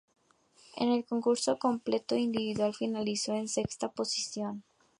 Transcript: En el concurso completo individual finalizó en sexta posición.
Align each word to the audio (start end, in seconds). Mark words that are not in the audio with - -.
En 0.77 0.89
el 0.89 1.05
concurso 1.05 1.59
completo 1.59 2.15
individual 2.15 2.73
finalizó 2.73 3.35
en 3.35 3.47
sexta 3.47 3.91
posición. 3.91 4.63